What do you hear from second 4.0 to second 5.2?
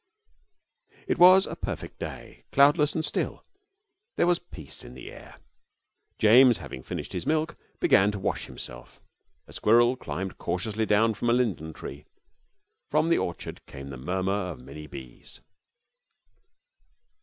There was peace in the